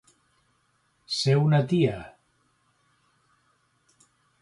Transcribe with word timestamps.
Ser 1.17 1.35
una 1.41 1.61
tia. 1.75 2.01